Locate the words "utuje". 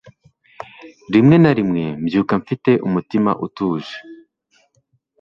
3.45-3.95